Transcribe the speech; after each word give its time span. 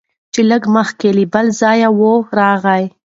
چي 0.33 0.41
لږ 0.51 0.63
مخکي 0.75 1.09
له 1.17 1.25
بل 1.33 1.47
ځایه 1.61 1.89
وو 1.99 2.13
راغلی 2.39 2.83